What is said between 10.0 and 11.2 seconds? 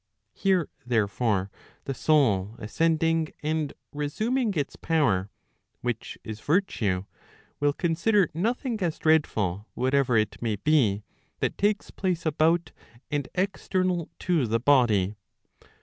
it may be,